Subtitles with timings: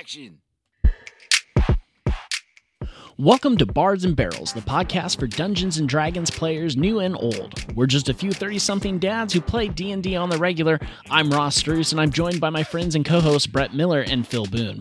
[0.00, 0.38] Action.
[3.18, 7.70] Welcome to Bards and Barrels, the podcast for Dungeons and Dragons players new and old.
[7.76, 10.80] We're just a few 30-something dads who play D&D on the regular.
[11.10, 14.46] I'm Ross Struess, and I'm joined by my friends and co-hosts Brett Miller and Phil
[14.46, 14.80] Boone.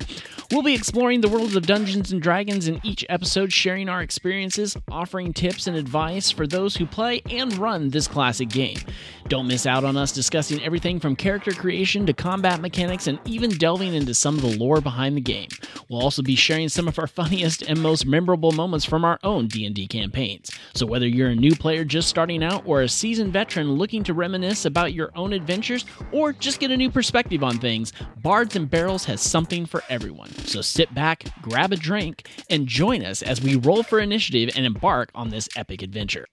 [0.52, 4.76] We'll be exploring the worlds of Dungeons and Dragons in each episode, sharing our experiences,
[4.90, 8.80] offering tips and advice for those who play and run this classic game.
[9.28, 13.52] Don't miss out on us discussing everything from character creation to combat mechanics and even
[13.52, 15.50] delving into some of the lore behind the game.
[15.88, 19.48] We'll also be sharing some of our funniest and most memorable moments from our own
[19.48, 20.50] D&D campaigns.
[20.74, 24.16] So whether you're a new player just starting out or a seasoned veteran looking to
[24.16, 27.94] reminisce about your own adventures or just get a new perspective on things,
[28.24, 30.32] Bards and Barrels has something for everyone.
[30.46, 34.66] So sit back, grab a drink, and join us as we roll for initiative and
[34.66, 36.26] embark on this epic adventure.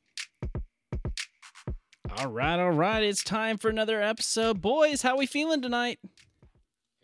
[2.18, 4.62] All right, all right, it's time for another episode.
[4.62, 5.98] Boys, how we feeling tonight?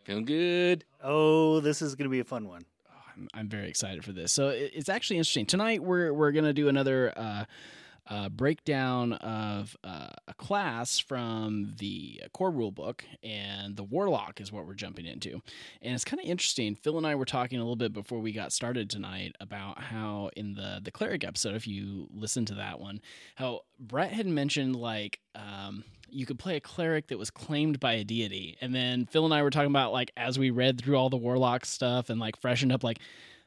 [0.05, 0.85] Feeling good.
[1.03, 2.63] Oh, this is going to be a fun one.
[3.15, 4.33] I'm, I'm very excited for this.
[4.33, 5.45] So it- it's actually interesting.
[5.45, 7.45] Tonight we're we're gonna do another uh,
[8.09, 14.51] uh, breakdown of uh, a class from the core rule book, and the warlock is
[14.51, 15.41] what we're jumping into.
[15.81, 16.75] And it's kind of interesting.
[16.75, 20.31] Phil and I were talking a little bit before we got started tonight about how
[20.37, 23.01] in the the cleric episode, if you listen to that one,
[23.37, 25.21] how Brett had mentioned like.
[25.35, 28.59] Um, you could play a cleric that was claimed by a deity.
[28.61, 31.17] And then Phil and I were talking about like as we read through all the
[31.17, 32.99] warlock stuff and like freshened up like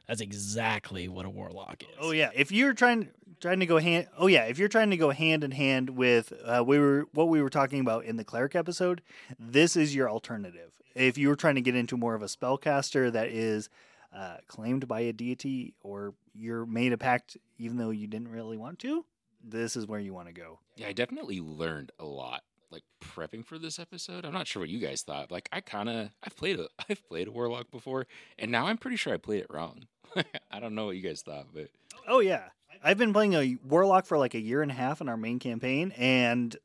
[0.06, 1.88] that's exactly what a warlock is.
[2.00, 3.08] Oh yeah, if you're trying
[3.40, 6.32] trying to go hand, oh yeah, if you're trying to go hand in hand with
[6.44, 9.02] uh, we were what we were talking about in the cleric episode,
[9.38, 10.72] this is your alternative.
[10.94, 13.68] If you were trying to get into more of a spellcaster that is
[14.14, 18.56] uh, claimed by a deity, or you're made a pact even though you didn't really
[18.56, 19.04] want to,
[19.42, 20.58] this is where you want to go.
[20.76, 24.24] Yeah, I definitely learned a lot like prepping for this episode.
[24.24, 25.30] I'm not sure what you guys thought.
[25.30, 28.06] Like I kind of I've played a I've played a warlock before
[28.38, 29.84] and now I'm pretty sure I played it wrong.
[30.50, 31.68] I don't know what you guys thought, but
[32.08, 32.44] Oh yeah,
[32.82, 35.38] I've been playing a warlock for like a year and a half in our main
[35.38, 36.56] campaign, and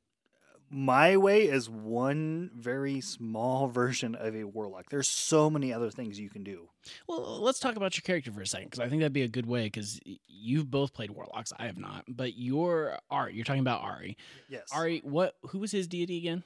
[0.69, 4.89] my way is one very small version of a warlock.
[4.89, 6.69] There's so many other things you can do.
[7.07, 9.27] Well, let's talk about your character for a second because I think that'd be a
[9.27, 11.51] good way because you've both played warlocks.
[11.59, 14.17] I have not, but your Ari, you're talking about Ari.
[14.49, 14.69] Yes.
[14.73, 15.35] Ari, what?
[15.49, 16.43] Who was his deity again?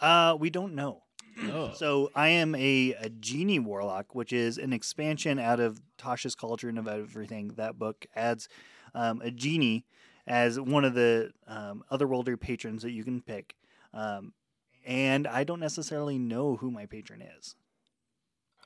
[0.00, 1.02] Uh, we don't know.
[1.42, 6.34] Oh, So I am a, a genie warlock, which is an expansion out of Tasha's
[6.34, 7.48] Cauldron of Everything.
[7.56, 8.48] That book adds
[8.94, 9.84] um, a genie
[10.26, 13.54] as one of the um, otherworldly patrons that you can pick.
[13.92, 14.32] Um,
[14.86, 17.54] and I don't necessarily know who my patron is.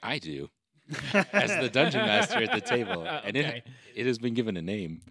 [0.02, 0.48] I do
[1.32, 3.62] as the dungeon master at the table, and Okay.
[3.94, 5.02] it it has been given a name.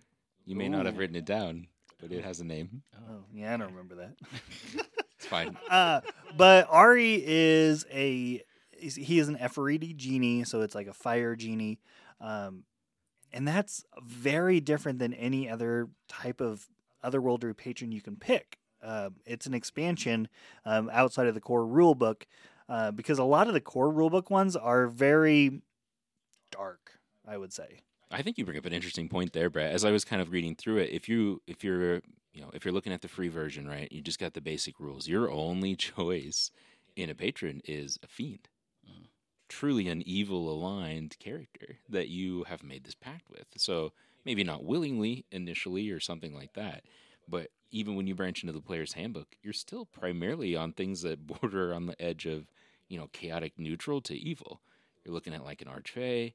[0.46, 1.68] You may not have written it down,
[2.02, 2.82] but it has a name.
[2.96, 4.16] Oh, yeah, I don't remember that.
[5.20, 5.58] It's fine.
[5.68, 6.02] uh,
[6.38, 8.44] but Ari is a
[8.80, 11.80] he is an Efreeti genie, so it's like a fire genie,
[12.22, 12.64] um,
[13.34, 16.68] and that's very different than any other type of
[17.04, 18.58] otherworldly patron you can pick.
[18.84, 20.28] Uh, it's an expansion
[20.66, 22.24] um, outside of the core rulebook
[22.70, 25.62] uh, because a lot of the core rulebook ones are very
[26.52, 26.98] dark.
[27.28, 27.82] I would say.
[28.10, 29.74] I think you bring up an interesting point there, Brett.
[29.74, 31.96] As I was kind of reading through it, if you if you're
[32.34, 34.80] you know if you're looking at the free version, right, you just got the basic
[34.80, 35.08] rules.
[35.08, 36.52] Your only choice
[36.96, 38.48] in a patron is a fiend.
[39.48, 43.46] Truly an evil aligned character that you have made this pact with.
[43.58, 43.94] So
[44.26, 46.84] maybe not willingly initially or something like that,
[47.28, 51.28] but even when you branch into the player's handbook, you're still primarily on things that
[51.42, 52.48] border on the edge of
[52.88, 54.62] you know chaotic neutral to evil.
[55.04, 56.34] You're looking at like an archfey,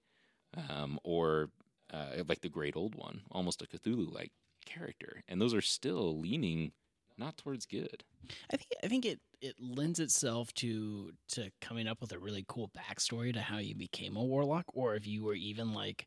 [0.69, 1.51] um, or
[1.93, 4.33] uh, like the Great Old One, almost a Cthulhu-like
[4.65, 6.73] character, and those are still leaning
[7.19, 8.05] not towards good.
[8.53, 12.45] I think I think it it lends itself to to coming up with a really
[12.49, 16.07] cool backstory to how you became a warlock, or if you were even like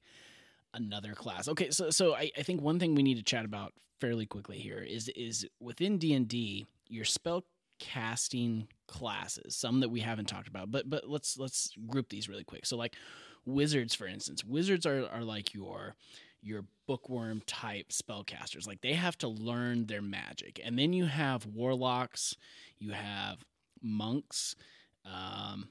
[0.73, 1.47] another class.
[1.47, 4.57] Okay, so so I, I think one thing we need to chat about fairly quickly
[4.57, 7.43] here is is within D and D your spell
[7.77, 12.45] casting classes, some that we haven't talked about, but but let's let's group these really
[12.45, 12.65] quick.
[12.65, 12.95] So like
[13.45, 15.95] wizards, for instance, wizards are are like your
[16.45, 18.67] your bookworm type spellcasters.
[18.67, 20.61] Like they have to learn their magic.
[20.63, 22.35] And then you have warlocks,
[22.79, 23.43] you have
[23.81, 24.55] monks,
[25.05, 25.67] um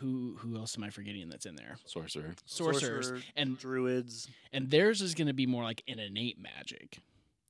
[0.00, 1.76] who who else am I forgetting that's in there?
[1.86, 2.34] Sorcerer.
[2.44, 3.06] Sorcerers.
[3.06, 4.28] Sorcerer, And druids.
[4.52, 6.98] and theirs is going to be more like an innate magic,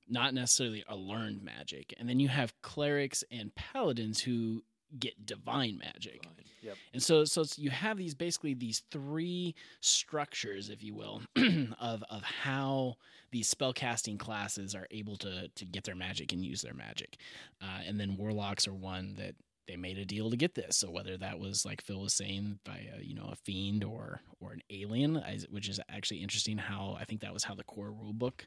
[0.07, 1.93] not necessarily a learned magic.
[1.99, 4.63] And then you have clerics and paladins who
[4.99, 6.25] get divine magic.
[6.61, 6.75] Yep.
[6.93, 11.21] And so, so it's, you have these basically these three structures, if you will,
[11.79, 12.95] of of how
[13.31, 17.17] these spellcasting classes are able to to get their magic and use their magic.
[17.61, 19.35] Uh, and then warlocks are one that
[19.67, 20.77] they made a deal to get this.
[20.77, 24.21] So whether that was like Phil was saying by a, you know a fiend or
[24.39, 26.57] or an alien, which is actually interesting.
[26.57, 28.45] How I think that was how the core rulebook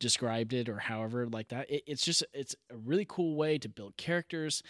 [0.00, 1.70] described it, or however like that.
[1.70, 4.62] It, it's just it's a really cool way to build characters.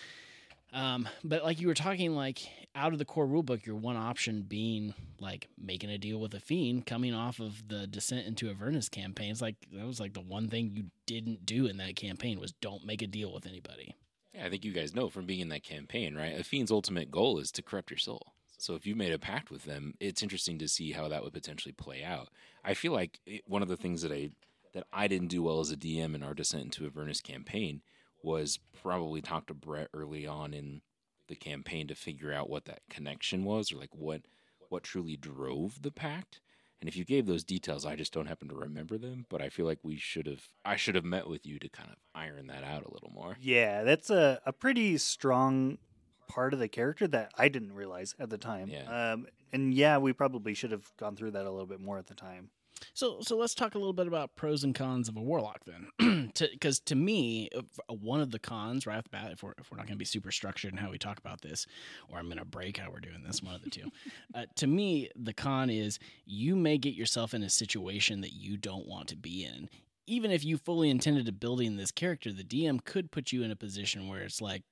[0.73, 2.41] Um, but like you were talking, like
[2.75, 6.41] out of the core rulebook, your one option being like making a deal with a
[6.41, 9.31] fiend, coming off of the Descent into Avernus campaign.
[9.31, 12.53] It's like that was like the one thing you didn't do in that campaign was
[12.53, 13.95] don't make a deal with anybody.
[14.35, 16.39] Yeah, I think you guys know from being in that campaign, right?
[16.39, 18.33] A fiend's ultimate goal is to corrupt your soul.
[18.57, 21.33] So if you made a pact with them, it's interesting to see how that would
[21.33, 22.29] potentially play out.
[22.65, 24.31] I feel like one of the things that I
[24.73, 27.83] that I didn't do well as a DM in our Descent into Avernus campaign
[28.23, 30.83] was probably talked to Brett early on in
[31.29, 34.23] the campaign to figure out what that connection was or like what
[34.69, 36.41] what truly drove the pact.
[36.81, 39.25] And if you gave those details, I just don't happen to remember them.
[39.29, 41.89] But I feel like we should have, I should have met with you to kind
[41.89, 43.37] of iron that out a little more.
[43.41, 45.79] Yeah, that's a, a pretty strong
[46.27, 48.69] part of the character that I didn't realize at the time.
[48.69, 49.13] Yeah.
[49.13, 52.09] Um, and yeah, we probably should have gone through that a little bit more at
[52.09, 52.51] the time.
[52.94, 56.29] So, so let's talk a little bit about pros and cons of a warlock then,
[56.38, 57.49] because to, to, me,
[57.88, 59.99] one of the cons right off the bat, if we're if we're not going to
[59.99, 61.67] be super structured in how we talk about this,
[62.08, 63.90] or I'm going to break how we're doing this, one of the two.
[64.34, 68.56] uh, to me, the con is you may get yourself in a situation that you
[68.56, 69.69] don't want to be in.
[70.06, 73.50] Even if you fully intended to building this character, the DM could put you in
[73.50, 74.62] a position where it's like,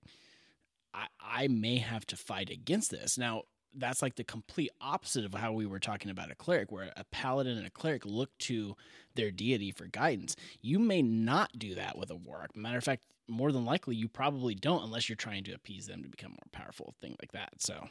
[0.93, 3.17] I, I may have to fight against this.
[3.17, 3.43] Now,
[3.75, 7.05] that's like the complete opposite of how we were talking about a cleric, where a
[7.05, 8.77] paladin and a cleric look to
[9.15, 10.37] their deity for guidance.
[10.61, 12.57] You may not do that with a warlock.
[12.57, 16.03] Matter of fact, more than likely, you probably don't unless you're trying to appease them
[16.03, 17.61] to become more powerful, thing like that.
[17.61, 17.89] So,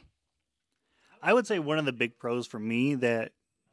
[1.22, 3.32] I would say one of the big pros for me that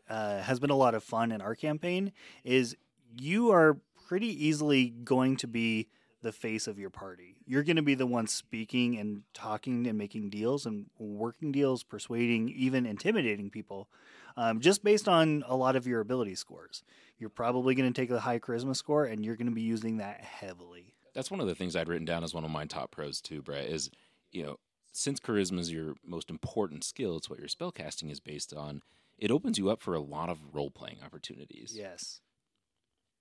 [0.09, 2.13] uh, has been a lot of fun in our campaign
[2.43, 2.75] is
[3.17, 3.77] you are
[4.07, 5.89] pretty easily going to be
[6.27, 7.37] the face of your party.
[7.45, 11.83] You're going to be the one speaking and talking and making deals and working deals,
[11.83, 13.87] persuading, even intimidating people,
[14.35, 16.83] um, just based on a lot of your ability scores.
[17.17, 19.97] You're probably going to take a high charisma score and you're going to be using
[19.97, 20.95] that heavily.
[21.15, 23.41] That's one of the things I'd written down as one of my top pros too,
[23.41, 23.89] Brett, is,
[24.33, 24.57] you know,
[24.91, 28.81] since charisma is your most important skill, it's what your spellcasting is based on.
[29.17, 31.73] It opens you up for a lot of role playing opportunities.
[31.73, 32.19] Yes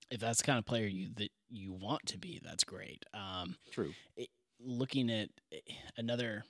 [0.09, 3.03] if that's the kind of player you that you want to be, that's great.
[3.13, 3.93] Um, True.
[4.15, 5.57] It, looking at eh,
[5.97, 6.43] another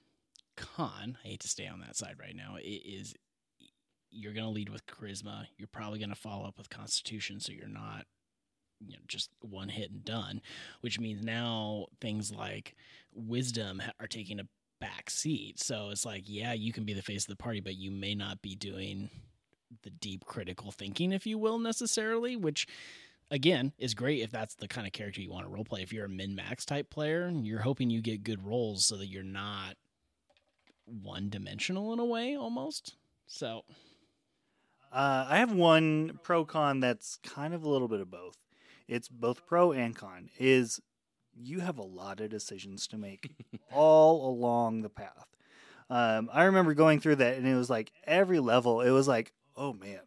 [0.55, 2.55] con, I hate to stay on that side right now.
[2.57, 3.13] It is
[4.09, 5.45] you're going to lead with charisma.
[5.57, 8.05] You're probably going to follow up with constitution, so you're not
[8.79, 10.41] you know just one hit and done.
[10.81, 12.75] Which means now things like
[13.13, 14.47] wisdom are taking a
[14.79, 15.59] back seat.
[15.59, 18.15] So it's like, yeah, you can be the face of the party, but you may
[18.15, 19.09] not be doing
[19.83, 22.35] the deep critical thinking, if you will, necessarily.
[22.35, 22.67] Which
[23.31, 25.81] again is great if that's the kind of character you want to role play.
[25.81, 29.07] If you're a min max type player, you're hoping you get good rolls so that
[29.07, 29.75] you're not
[30.85, 32.95] one dimensional in a way almost.
[33.27, 33.63] So
[34.91, 38.37] uh, I have one pro con that's kind of a little bit of both.
[38.87, 40.29] It's both pro and con.
[40.39, 40.79] Is
[41.35, 43.31] you have a lot of decisions to make
[43.71, 45.27] all along the path.
[45.89, 49.33] Um, I remember going through that, and it was like every level, it was like,
[49.55, 49.99] oh man,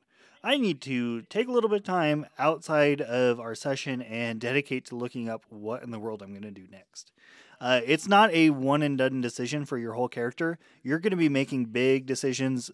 [0.42, 4.86] I need to take a little bit of time outside of our session and dedicate
[4.86, 7.12] to looking up what in the world I'm going to do next.
[7.60, 10.58] Uh, it's not a one and done decision for your whole character.
[10.82, 12.70] You're going to be making big decisions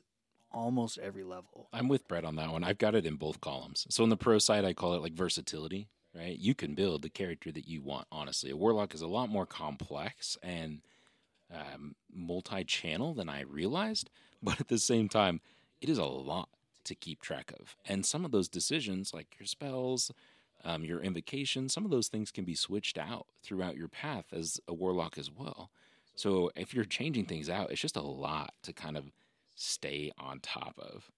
[0.52, 1.68] almost every level.
[1.72, 2.62] I'm with Brett on that one.
[2.62, 3.84] I've got it in both columns.
[3.90, 6.38] So on the pro side, I call it like versatility, right?
[6.38, 8.50] You can build the character that you want, honestly.
[8.50, 10.82] A warlock is a lot more complex and
[11.52, 14.10] um, multi channel than I realized.
[14.42, 15.40] But at the same time,
[15.80, 16.50] it is a lot
[16.86, 17.76] to keep track of.
[17.86, 20.10] And some of those decisions, like your spells,
[20.64, 24.60] um, your invocation, some of those things can be switched out throughout your path as
[24.66, 25.70] a warlock as well.
[26.14, 29.12] So if you're changing things out, it's just a lot to kind of
[29.54, 31.10] stay on top of.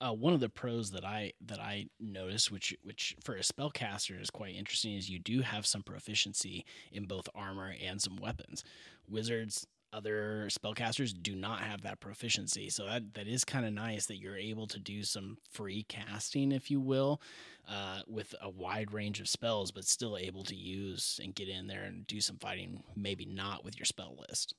[0.00, 4.20] Uh, one of the pros that I that I notice, which which for a spellcaster
[4.20, 8.64] is quite interesting, is you do have some proficiency in both armor and some weapons.
[9.08, 12.68] Wizards other spellcasters do not have that proficiency.
[12.68, 16.52] So that, that is kind of nice that you're able to do some free casting,
[16.52, 17.20] if you will,
[17.68, 21.68] uh, with a wide range of spells, but still able to use and get in
[21.68, 24.54] there and do some fighting, maybe not with your spell list.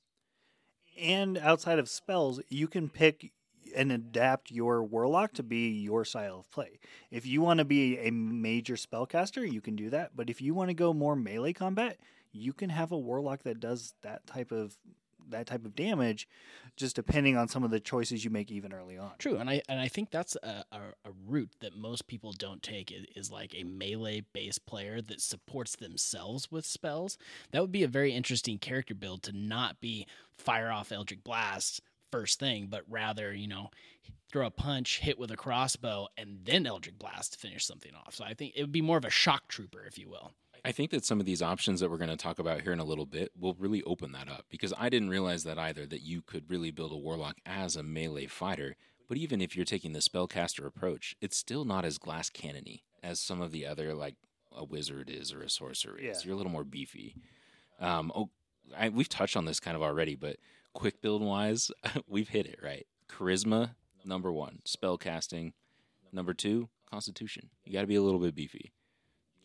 [1.00, 3.32] And outside of spells, you can pick
[3.76, 6.80] and adapt your warlock to be your style of play.
[7.12, 10.12] If you want to be a major spellcaster, you can do that.
[10.16, 11.98] But if you want to go more melee combat,
[12.32, 14.78] you can have a warlock that does that type of
[15.30, 16.28] that type of damage,
[16.76, 19.12] just depending on some of the choices you make even early on.
[19.18, 22.64] True, and I and I think that's a, a, a route that most people don't
[22.64, 27.18] take is, is like a melee based player that supports themselves with spells.
[27.52, 31.82] That would be a very interesting character build to not be fire off Eldritch Blast
[32.12, 33.70] first thing, but rather you know
[34.32, 38.16] throw a punch, hit with a crossbow, and then Eldritch Blast to finish something off.
[38.16, 40.34] So I think it would be more of a shock trooper, if you will.
[40.66, 42.80] I think that some of these options that we're going to talk about here in
[42.80, 46.02] a little bit will really open that up because I didn't realize that either that
[46.02, 48.76] you could really build a warlock as a melee fighter.
[49.08, 53.20] But even if you're taking the spellcaster approach, it's still not as glass cannony as
[53.20, 54.16] some of the other like
[54.52, 56.04] a wizard is or a sorcerer is.
[56.04, 56.26] Yeah.
[56.26, 57.14] You're a little more beefy.
[57.80, 58.32] Um, oh,
[58.76, 60.38] I, we've touched on this kind of already, but
[60.74, 61.70] quick build wise,
[62.08, 62.88] we've hit it right.
[63.08, 65.54] Charisma number one, spellcasting
[66.12, 67.52] number two, constitution.
[67.66, 68.72] You got to be a little bit beefy.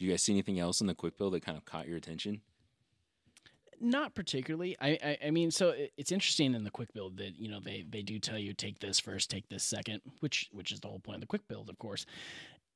[0.01, 1.99] Do you guys see anything else in the quick build that kind of caught your
[1.99, 2.41] attention?
[3.83, 4.75] Not particularly.
[4.81, 7.61] I, I, I mean, so it- it's interesting in the quick build that you know
[7.61, 10.89] they they do tell you take this first, take this second, which which is the
[10.89, 12.07] whole point of the quick build, of course.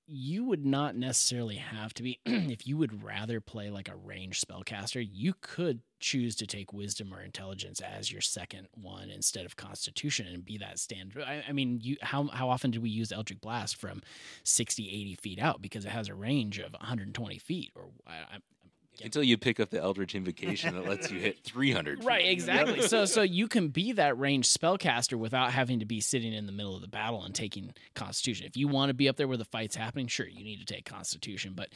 [0.06, 4.40] You would not necessarily have to be if you would rather play like a range
[4.40, 5.06] spellcaster.
[5.11, 10.26] You could choose to take wisdom or intelligence as your second one instead of constitution
[10.26, 11.23] and be that standard.
[11.23, 14.02] I, I mean, you how how often do we use Eldritch Blast from
[14.42, 18.38] 60, 80 feet out because it has a range of 120 feet or I,
[19.00, 21.98] I, Until you pick up the Eldritch Invocation that lets you hit 300.
[21.98, 22.06] feet.
[22.06, 22.82] Right, exactly.
[22.82, 26.52] so so you can be that ranged spellcaster without having to be sitting in the
[26.52, 28.46] middle of the battle and taking Constitution.
[28.46, 30.64] If you want to be up there where the fight's happening, sure, you need to
[30.64, 31.52] take Constitution.
[31.54, 31.70] But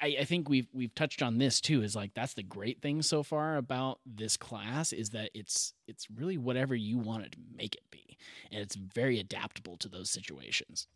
[0.00, 1.82] I, I think we've we've touched on this too.
[1.82, 6.06] Is like that's the great thing so far about this class is that it's it's
[6.10, 8.16] really whatever you want it to make it be,
[8.50, 10.86] and it's very adaptable to those situations.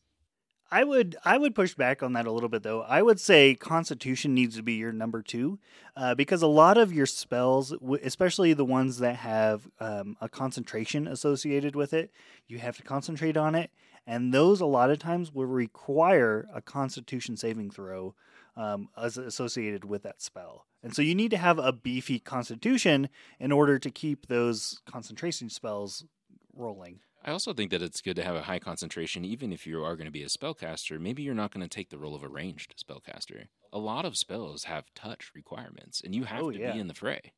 [0.74, 2.82] I would I would push back on that a little bit though.
[2.82, 5.60] I would say Constitution needs to be your number two,
[5.96, 11.06] uh, because a lot of your spells, especially the ones that have um, a concentration
[11.06, 12.10] associated with it,
[12.48, 13.70] you have to concentrate on it,
[14.04, 18.16] and those a lot of times will require a Constitution saving throw
[18.56, 20.66] um, as associated with that spell.
[20.82, 25.50] And so you need to have a beefy Constitution in order to keep those concentration
[25.50, 26.04] spells
[26.52, 26.98] rolling.
[27.24, 29.96] I also think that it's good to have a high concentration, even if you are
[29.96, 31.00] going to be a spellcaster.
[31.00, 33.46] Maybe you're not going to take the role of a ranged spellcaster.
[33.72, 36.72] A lot of spells have touch requirements, and you have Oh, to yeah.
[36.72, 37.32] be in the fray.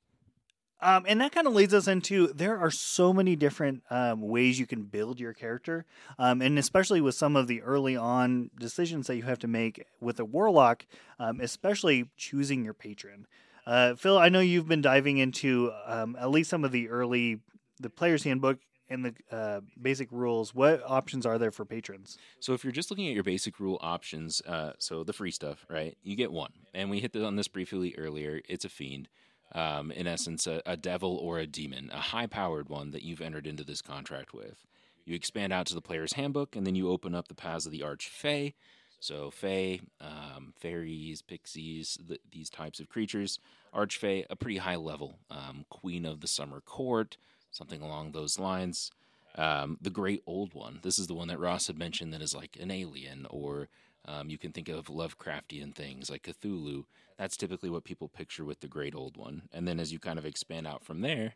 [0.82, 4.58] Um, and that kind of leads us into there are so many different um, ways
[4.58, 5.86] you can build your character,
[6.18, 9.86] um, and especially with some of the early on decisions that you have to make
[10.00, 10.84] with a warlock,
[11.18, 13.26] um, especially choosing your patron.
[13.66, 17.38] Uh, Phil, I know you've been diving into um, at least some of the early
[17.80, 20.54] the player's handbook and the uh, basic rules.
[20.54, 22.18] What options are there for patrons?
[22.40, 25.66] So if you're just looking at your basic rule options, uh, so the free stuff,
[25.68, 25.96] right?
[26.02, 28.40] You get one, and we hit on this briefly earlier.
[28.48, 29.08] It's a fiend,
[29.52, 33.46] um, in essence, a, a devil or a demon, a high-powered one that you've entered
[33.46, 34.64] into this contract with.
[35.04, 37.72] You expand out to the player's handbook, and then you open up the paths of
[37.72, 38.54] the Archfey.
[38.98, 43.38] So Fey, um, fairies, pixies, th- these types of creatures.
[43.74, 47.18] Archfey, a pretty high level, um, queen of the summer court,
[47.56, 48.90] something along those lines.
[49.36, 50.80] Um, the Great Old One.
[50.82, 53.68] This is the one that Ross had mentioned that is like an alien, or
[54.06, 56.84] um, you can think of Lovecraftian things like Cthulhu.
[57.18, 59.42] That's typically what people picture with the Great Old One.
[59.52, 61.34] And then as you kind of expand out from there,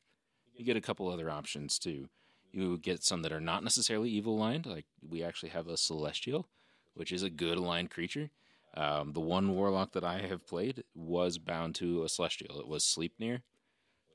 [0.54, 2.08] you get a couple other options too.
[2.52, 6.48] You get some that are not necessarily evil aligned, like we actually have a Celestial,
[6.94, 8.30] which is a good aligned creature.
[8.76, 12.60] Um, the one warlock that I have played was bound to a Celestial.
[12.60, 13.42] It was Sleipnir,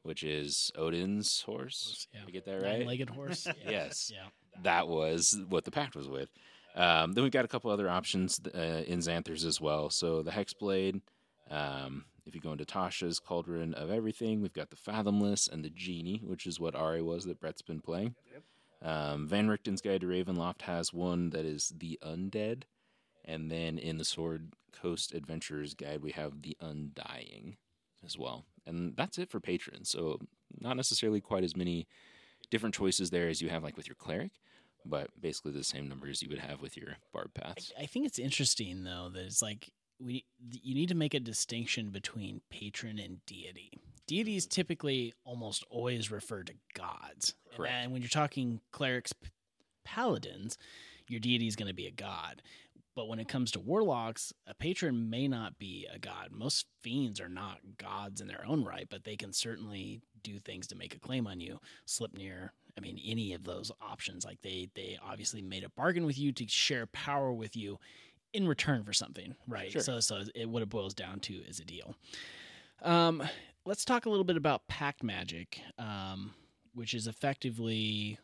[0.05, 2.07] which is Odin's horse.
[2.13, 2.19] Yeah.
[2.21, 2.79] Did I get that right?
[2.79, 3.47] Nine-legged horse.
[3.63, 3.71] Yeah.
[3.71, 4.11] Yes.
[4.13, 4.27] Yeah.
[4.63, 6.29] that was what the pact was with.
[6.75, 9.89] Um, then we've got a couple other options uh, in Xanathar's as well.
[9.89, 11.01] So the Hexblade.
[11.49, 15.69] Um, if you go into Tasha's Cauldron of Everything, we've got the Fathomless and the
[15.69, 18.15] Genie, which is what Ari was that Brett's been playing.
[18.81, 22.63] Um, Van Richten's Guide to Ravenloft has one that is the Undead.
[23.23, 27.57] And then in the Sword Coast Adventurers Guide, we have the Undying
[28.03, 28.45] as well.
[28.65, 29.89] And that's it for patrons.
[29.89, 30.19] So
[30.59, 31.87] not necessarily quite as many
[32.49, 34.31] different choices there as you have like with your cleric,
[34.85, 37.71] but basically the same numbers you would have with your bard paths.
[37.79, 41.89] I think it's interesting though that it's like we you need to make a distinction
[41.89, 43.71] between patron and deity.
[44.07, 44.51] Deities mm-hmm.
[44.51, 47.73] typically almost always refer to gods, and, Correct.
[47.73, 49.29] and when you're talking clerics, p-
[49.83, 50.57] paladins,
[51.07, 52.41] your deity is going to be a god.
[52.95, 56.29] But when it comes to warlocks, a patron may not be a god.
[56.31, 60.67] Most fiends are not gods in their own right, but they can certainly do things
[60.67, 61.59] to make a claim on you.
[61.85, 64.23] Sleipnir, I mean, any of those options.
[64.23, 67.79] Like they, they obviously made a bargain with you to share power with you
[68.33, 69.71] in return for something, right?
[69.71, 69.81] Sure.
[69.81, 71.95] So, so it, what it boils down to is a deal.
[72.81, 73.21] Um,
[73.65, 75.59] let's talk a little bit about pact magic.
[75.77, 76.33] Um,
[76.75, 78.19] which is effectively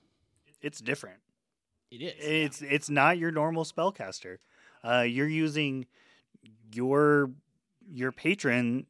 [0.62, 1.18] It's different.
[1.92, 2.14] It is.
[2.20, 4.38] It's it's not your normal spellcaster.
[4.84, 5.86] Uh, you're using
[6.74, 7.32] your
[7.92, 8.86] your patron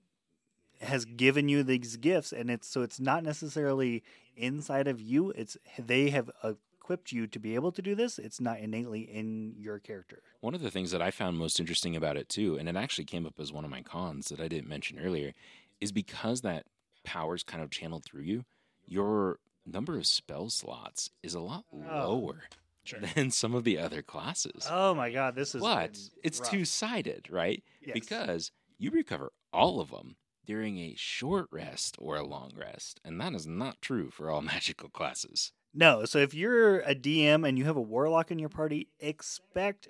[0.81, 4.03] has given you these gifts, and it's so it's not necessarily
[4.35, 5.31] inside of you.
[5.31, 8.17] It's they have equipped you to be able to do this.
[8.19, 10.21] It's not innately in your character.
[10.39, 13.05] One of the things that I found most interesting about it too, and it actually
[13.05, 15.33] came up as one of my cons that I didn't mention earlier,
[15.79, 16.65] is because that
[17.03, 18.45] power's kind of channeled through you,
[18.85, 22.09] your number of spell slots is a lot Oh.
[22.09, 22.43] lower
[22.83, 22.99] Sure.
[23.15, 24.67] than some of the other classes.
[24.69, 27.63] Oh my god, this is but it's two sided, right?
[27.81, 27.93] Yes.
[27.93, 33.21] Because you recover all of them during a short rest or a long rest, and
[33.21, 35.51] that is not true for all magical classes.
[35.73, 39.87] No, so if you're a DM and you have a warlock in your party, expect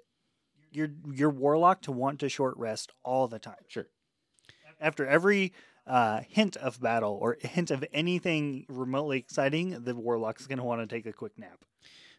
[0.71, 3.63] your your warlock to want to short rest all the time.
[3.67, 3.87] Sure.
[4.79, 5.53] After every
[5.87, 10.81] uh, hint of battle or hint of anything remotely exciting, the warlock's going to want
[10.81, 11.65] to take a quick nap.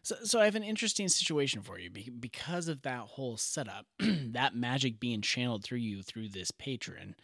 [0.03, 4.53] So, so I have an interesting situation for you because of that whole setup, that
[4.53, 7.15] magic being channeled through you through this patron.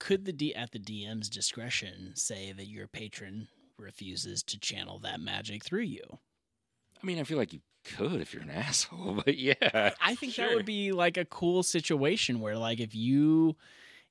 [0.00, 3.46] Could the D at the DM's discretion say that your patron
[3.78, 6.02] refuses to channel that magic through you?
[7.00, 9.92] I mean, I feel like you could if you're an asshole, but yeah.
[10.00, 13.56] I think that would be like a cool situation where, like, if you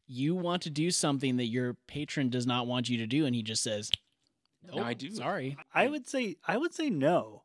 [0.08, 3.36] you want to do something that your patron does not want you to do, and
[3.36, 3.92] he just says,
[4.64, 5.12] No, oh, I do.
[5.12, 7.44] Sorry, I would say I would say no.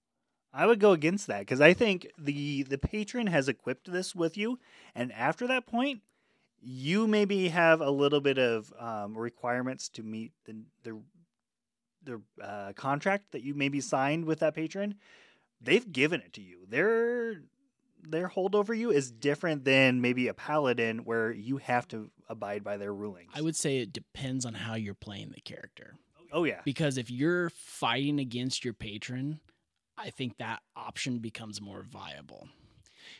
[0.56, 4.36] I would go against that because I think the the patron has equipped this with
[4.38, 4.58] you,
[4.94, 6.00] and after that point,
[6.62, 11.00] you maybe have a little bit of um, requirements to meet the the
[12.02, 14.94] the uh, contract that you maybe signed with that patron.
[15.60, 16.64] They've given it to you.
[16.68, 17.42] Their
[18.08, 22.64] their hold over you is different than maybe a paladin where you have to abide
[22.64, 23.32] by their rulings.
[23.34, 25.98] I would say it depends on how you're playing the character.
[26.32, 29.40] oh yeah, Because if you're fighting against your patron,
[29.98, 32.48] I think that option becomes more viable.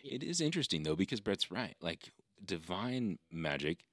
[0.05, 1.77] It is interesting though because Brett's right.
[1.81, 2.13] Like
[2.45, 3.85] divine magic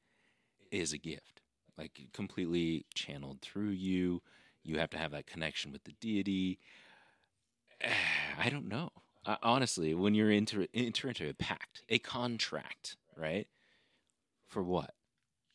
[0.72, 1.42] is a gift,
[1.78, 4.22] like completely channeled through you.
[4.64, 6.60] You have to have that connection with the deity.
[8.40, 8.90] I don't know.
[9.26, 13.48] Uh, honestly, when you're into enter into a pact, a contract, right?
[14.48, 14.92] For what?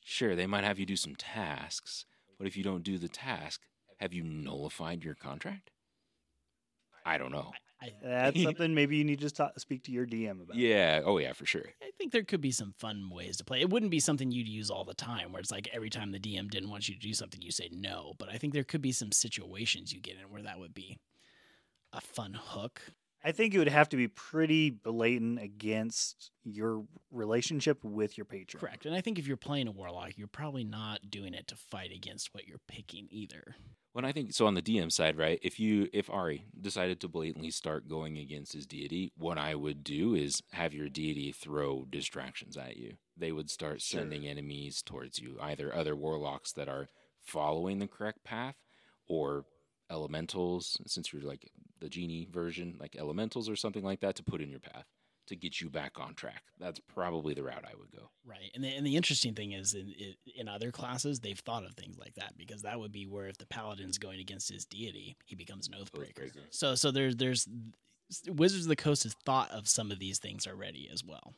[0.04, 2.06] Sure, they might have you do some tasks,
[2.38, 3.62] but if you don't do the task,
[3.98, 5.70] have you nullified your contract?
[7.08, 7.52] I don't know.
[7.80, 10.56] I, that's something maybe you need to talk, speak to your DM about.
[10.56, 11.00] Yeah.
[11.04, 11.64] Oh, yeah, for sure.
[11.82, 13.60] I think there could be some fun ways to play.
[13.60, 16.18] It wouldn't be something you'd use all the time, where it's like every time the
[16.20, 18.12] DM didn't want you to do something, you say no.
[18.18, 20.98] But I think there could be some situations you get in where that would be
[21.92, 22.82] a fun hook.
[23.28, 28.58] I think it would have to be pretty blatant against your relationship with your patron.
[28.58, 28.86] Correct.
[28.86, 31.92] And I think if you're playing a warlock, you're probably not doing it to fight
[31.94, 33.56] against what you're picking either.
[33.92, 35.38] When I think so on the DM side, right?
[35.42, 39.84] If you if Ari decided to blatantly start going against his deity, what I would
[39.84, 42.94] do is have your deity throw distractions at you.
[43.14, 44.00] They would start Sure.
[44.00, 46.88] sending enemies towards you, either other warlocks that are
[47.20, 48.56] following the correct path
[49.06, 49.44] or
[49.90, 54.40] elementals, since you're like the genie version, like elementals or something like that to put
[54.40, 54.86] in your path
[55.28, 56.42] to get you back on track.
[56.58, 58.10] That's probably the route I would go.
[58.26, 58.50] Right.
[58.54, 59.94] And the, and the interesting thing is in,
[60.34, 63.38] in other classes, they've thought of things like that because that would be where if
[63.38, 66.30] the paladin's going against his deity, he becomes an oathbreaker.
[66.30, 66.46] Oathbreaker.
[66.50, 67.46] So so there's there's
[68.26, 71.34] Wizards of the Coast has thought of some of these things already as well.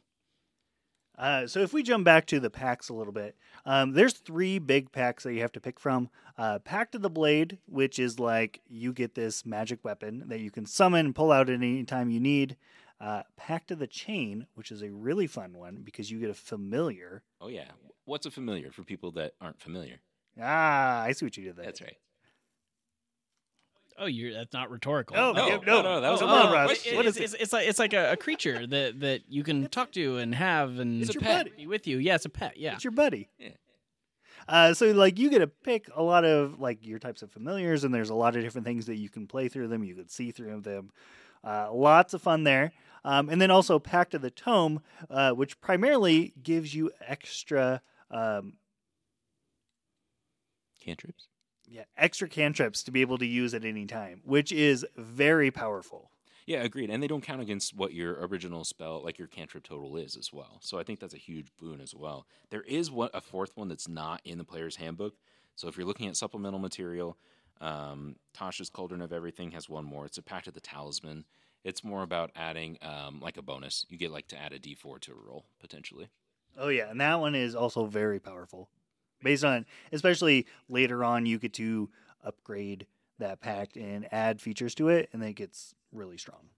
[1.20, 4.58] Uh, so if we jump back to the pacts a little bit, um, there's three
[4.58, 6.08] big pacts that you have to pick from.
[6.38, 10.50] Uh, Pact of the Blade, which is like you get this magic weapon that you
[10.50, 12.56] can summon and pull out at any time you need.
[12.98, 16.34] Uh, Pact of the Chain, which is a really fun one because you get a
[16.34, 17.22] familiar.
[17.38, 17.68] Oh yeah.
[18.06, 20.00] What's a familiar for people that aren't familiar?
[20.40, 21.66] Ah, I see what you did there.
[21.66, 21.96] That's right.
[24.00, 25.16] Oh, you're that's not rhetorical.
[25.16, 26.66] Oh, No, yeah, no, no, that was Come a on, real Russ.
[26.68, 26.96] question.
[26.96, 27.34] What is it's, it?
[27.34, 30.34] it's, it's like it's like a, a creature that that you can talk to and
[30.34, 31.44] have and It's your pet.
[31.46, 31.56] buddy.
[31.56, 31.98] be with you.
[31.98, 32.56] Yeah, it's a pet.
[32.56, 32.74] Yeah.
[32.74, 33.28] It's your buddy.
[33.38, 33.50] Yeah.
[34.48, 37.84] Uh, so like you get to pick a lot of like your types of familiars,
[37.84, 39.84] and there's a lot of different things that you can play through them.
[39.84, 40.90] You can see through them.
[41.44, 42.72] Uh, lots of fun there.
[43.04, 48.54] Um, and then also Pact of the Tome, uh, which primarily gives you extra um,
[50.84, 51.28] Cantrips.
[51.70, 56.10] Yeah extra cantrips to be able to use at any time, which is very powerful.
[56.46, 56.90] Yeah, agreed.
[56.90, 60.32] And they don't count against what your original spell, like your cantrip total is as
[60.32, 60.58] well.
[60.60, 62.26] So I think that's a huge boon as well.
[62.50, 65.14] There is one, a fourth one that's not in the player's handbook.
[65.54, 67.16] So if you're looking at supplemental material,
[67.60, 70.06] um, Tasha's Cauldron of Everything has one more.
[70.06, 71.24] It's a Pact of the Talisman.
[71.62, 73.86] It's more about adding um, like a bonus.
[73.88, 76.08] You get like to add a D4 to a roll potentially.
[76.58, 78.70] Oh yeah, and that one is also very powerful.
[79.22, 81.90] Based on, especially later on, you get to
[82.24, 82.86] upgrade
[83.18, 86.48] that pact and add features to it, and then it gets really strong.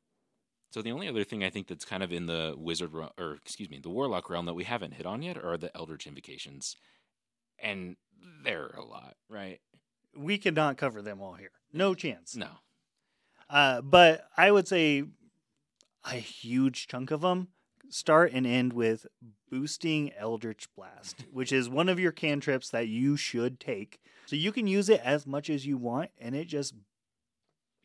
[0.71, 3.35] So the only other thing I think that's kind of in the wizard re- or
[3.35, 6.77] excuse me, the warlock realm that we haven't hit on yet are the eldritch invocations,
[7.59, 7.97] and
[8.45, 9.61] they're a lot, right?
[10.17, 11.51] We cannot cover them all here.
[11.73, 12.37] No chance.
[12.37, 12.49] No,
[13.51, 15.05] Uh, but I would say
[16.05, 17.49] a huge chunk of them
[17.93, 19.07] start and end with
[19.51, 24.01] boosting Eldritch Blast, which is one of your cantrips that you should take.
[24.27, 26.75] So you can use it as much as you want, and it just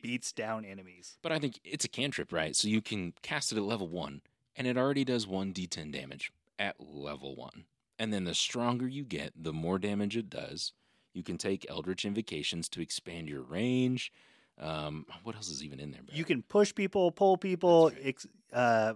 [0.00, 1.18] beats down enemies.
[1.22, 2.54] but I think it's a cantrip, right?
[2.54, 4.22] So you can cast it at level one,
[4.56, 7.64] and it already does one d10 damage at level one.
[7.98, 10.72] And then the stronger you get, the more damage it does.
[11.14, 14.12] You can take eldritch invocations to expand your range.
[14.60, 16.02] Um, what else is even in there?
[16.02, 16.16] Brad?
[16.16, 17.98] You can push people, pull people, right.
[18.02, 18.94] ex- uh,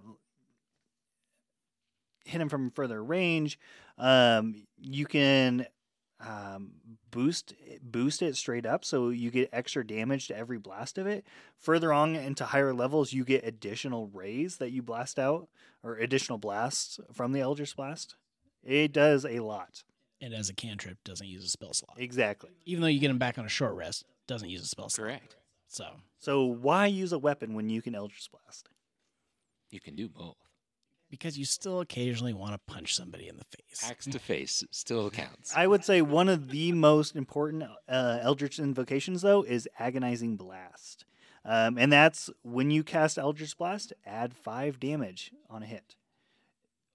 [2.25, 3.59] hit them from further range.
[3.99, 5.67] Um, you can
[6.21, 6.73] um,
[7.11, 11.25] boost boost it straight up, so you get extra damage to every blast of it.
[11.59, 15.49] Further on into higher levels, you get additional rays that you blast out,
[15.83, 18.17] or additional blasts from the Eldritch Blast.
[18.63, 19.83] It does a lot.
[20.21, 21.97] And as a cantrip, doesn't use a spell slot.
[21.99, 22.51] Exactly.
[22.65, 25.07] Even though you get him back on a short rest, doesn't use a spell slot.
[25.07, 25.37] correct.
[25.67, 25.87] So
[26.19, 28.69] So why use a weapon when you can Eldritch Blast?
[29.71, 30.37] You can do both.
[31.13, 33.85] Because you still occasionally want to punch somebody in the face.
[33.85, 35.53] Axe to face still counts.
[35.55, 41.05] I would say one of the most important uh, Eldritch invocations, though, is Agonizing Blast.
[41.45, 45.97] Um, and that's when you cast Eldritch Blast, add five damage on a hit.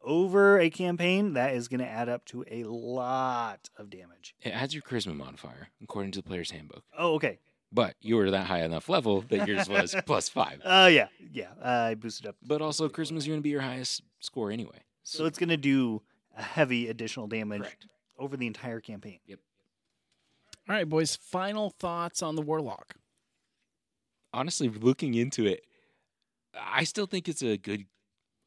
[0.02, 4.34] Over a campaign, that is going to add up to a lot of damage.
[4.42, 6.86] It adds your charisma modifier according to the player's handbook.
[6.98, 7.38] Oh, okay.
[7.72, 10.62] But you were that high enough level that yours was plus five.
[10.64, 11.08] Oh, yeah.
[11.32, 11.50] Yeah.
[11.62, 12.36] I boosted up.
[12.42, 14.84] But also, charisma's going to be your highest score anyway.
[15.04, 16.02] So it's going to do
[16.36, 17.88] a heavy additional damage correct.
[18.18, 19.20] over the entire campaign.
[19.26, 19.40] Yep.
[20.70, 21.16] All right, boys.
[21.16, 22.96] Final thoughts on the warlock.
[24.34, 25.66] Honestly, looking into it,
[26.60, 27.86] I still think it's a good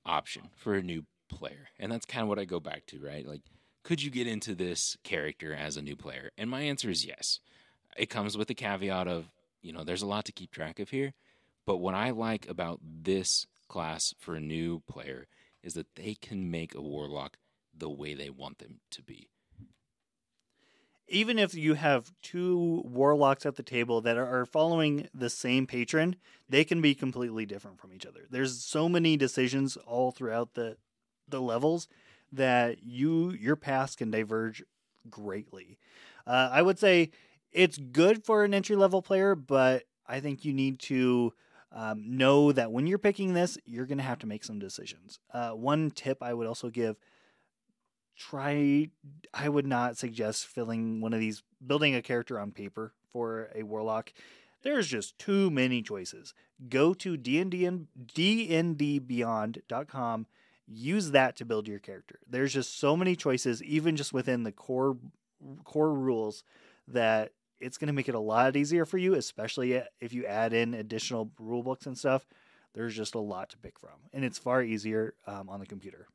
[0.05, 1.69] option for a new player.
[1.79, 3.27] And that's kind of what I go back to, right?
[3.27, 3.43] Like,
[3.83, 6.31] could you get into this character as a new player?
[6.37, 7.41] And my answer is yes.
[7.97, 9.31] It comes with the caveat of,
[9.63, 11.13] you know, there's a lot to keep track of here.
[11.67, 15.27] But what I like about this class for a new player
[15.63, 17.37] is that they can make a warlock
[17.77, 19.29] the way they want them to be.
[21.09, 26.17] even if you have two warlocks at the table that are following the same patron,
[26.49, 28.27] they can be completely different from each other.
[28.31, 30.77] There's so many decisions all throughout the
[31.29, 31.89] the levels
[32.33, 34.63] that you your paths can diverge
[35.09, 35.79] greatly.
[36.27, 37.11] Uh, I would say
[37.53, 41.33] it's good for an entry level player, but I think you need to
[41.73, 45.19] um, know that when you're picking this, you're going to have to make some decisions.
[45.33, 46.97] Uh, one tip I would also give
[48.17, 48.89] try
[49.33, 53.63] I would not suggest filling one of these building a character on paper for a
[53.63, 54.13] warlock.
[54.63, 56.35] There's just too many choices.
[56.69, 60.27] Go to D&D and dndbeyond.com.
[60.67, 62.19] Use that to build your character.
[62.29, 64.99] There's just so many choices even just within the core
[65.65, 66.45] core rules
[66.87, 70.53] that it's going to make it a lot easier for you, especially if you add
[70.53, 72.27] in additional rule books and stuff.
[72.73, 76.07] There's just a lot to pick from, and it's far easier um, on the computer.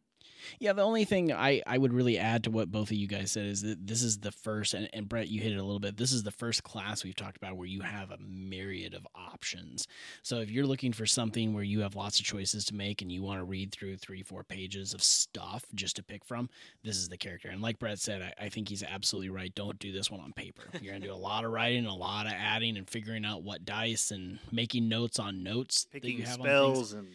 [0.60, 3.31] Yeah, the only thing I, I would really add to what both of you guys
[3.31, 5.79] said is that this is the first, and, and Brett, you hit it a little
[5.79, 5.97] bit.
[5.97, 9.88] This is the first class we've talked about where you have a myriad of options.
[10.23, 13.12] So if you're looking for something where you have lots of choices to make and
[13.12, 16.49] you want to read through three, four pages of stuff just to pick from,
[16.84, 17.49] this is the character.
[17.49, 19.53] And like Brett said, I, I think he's absolutely right.
[19.53, 20.63] Don't do this one on paper.
[20.81, 23.43] You're going to do a lot of writing, a lot of adding, and figuring out
[23.43, 27.08] what dice and making notes on notes that you have spells and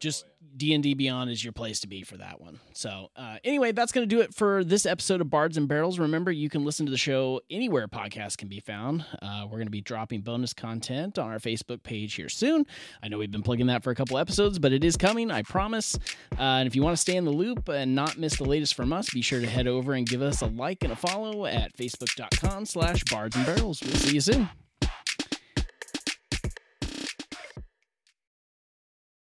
[0.00, 0.24] just
[0.56, 2.58] d&d beyond is your place to be for that one.
[2.72, 5.98] So uh, anyway that's going to do it for this episode of bards and barrels.
[5.98, 9.04] Remember you can listen to the show anywhere podcasts can be found.
[9.22, 12.66] Uh, we're going to be dropping bonus content on our facebook page here soon.
[13.02, 15.42] I know we've been plugging that for a couple episodes but it is coming i
[15.42, 15.98] promise.
[16.32, 18.74] Uh, and if you want to stay in the loop and not miss the latest
[18.74, 21.46] from us be sure to head over and give us a like and a follow
[21.46, 23.82] at facebook.com slash bards and barrels.
[23.82, 24.48] We'll see you soon